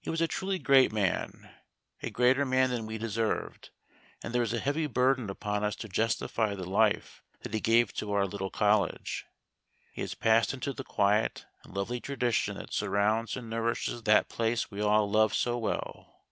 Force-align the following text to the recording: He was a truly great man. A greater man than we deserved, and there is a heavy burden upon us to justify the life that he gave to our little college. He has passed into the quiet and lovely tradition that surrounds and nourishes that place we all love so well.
He 0.00 0.10
was 0.10 0.20
a 0.20 0.26
truly 0.26 0.58
great 0.58 0.90
man. 0.90 1.48
A 2.02 2.10
greater 2.10 2.44
man 2.44 2.70
than 2.70 2.84
we 2.84 2.98
deserved, 2.98 3.70
and 4.20 4.34
there 4.34 4.42
is 4.42 4.52
a 4.52 4.58
heavy 4.58 4.88
burden 4.88 5.30
upon 5.30 5.62
us 5.62 5.76
to 5.76 5.88
justify 5.88 6.56
the 6.56 6.68
life 6.68 7.22
that 7.42 7.54
he 7.54 7.60
gave 7.60 7.92
to 7.92 8.10
our 8.10 8.26
little 8.26 8.50
college. 8.50 9.24
He 9.92 10.00
has 10.00 10.16
passed 10.16 10.52
into 10.52 10.72
the 10.72 10.82
quiet 10.82 11.46
and 11.62 11.72
lovely 11.76 12.00
tradition 12.00 12.56
that 12.58 12.72
surrounds 12.72 13.36
and 13.36 13.48
nourishes 13.48 14.02
that 14.02 14.28
place 14.28 14.68
we 14.68 14.80
all 14.80 15.08
love 15.08 15.32
so 15.32 15.56
well. 15.58 16.24